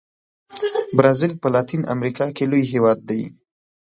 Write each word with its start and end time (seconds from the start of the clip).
برازیل 0.97 1.31
په 1.41 1.47
لاتین 1.53 1.81
امریکا 1.93 2.25
کې 2.35 2.43
لوی 2.51 2.63
هېواد 2.71 2.99
دی. 3.09 3.21